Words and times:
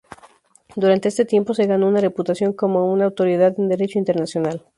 Durante 0.75 1.09
este 1.09 1.25
tiempo, 1.25 1.53
se 1.53 1.67
ganó 1.67 1.87
una 1.87 2.01
reputación 2.01 2.53
como 2.53 2.91
una 2.91 3.05
autoridad 3.05 3.53
en 3.59 3.69
Derecho 3.69 3.99
Internacional. 3.99 4.65